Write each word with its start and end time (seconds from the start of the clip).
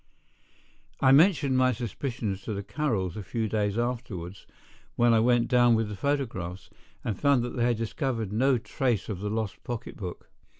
I 0.99 1.11
mentioned 1.11 1.57
my 1.59 1.71
suspicions 1.73 2.41
to 2.41 2.55
the 2.55 2.63
Carrolls 2.63 3.15
a 3.15 3.21
few 3.21 3.47
days 3.47 3.77
afterwards, 3.77 4.47
when 4.95 5.13
I 5.13 5.19
went 5.19 5.47
down 5.47 5.75
with 5.75 5.89
the 5.89 5.95
photographs, 5.95 6.71
and 7.03 7.19
found 7.21 7.43
that 7.43 7.55
they 7.55 7.65
had 7.65 7.77
discovered 7.77 8.33
no 8.33 8.57
trace 8.57 9.09
of 9.09 9.19
the 9.19 9.29
lost 9.29 9.63
pocketbook. 9.63 10.31